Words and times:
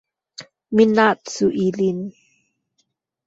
Minacu 0.75 1.45
ilin 1.65 1.99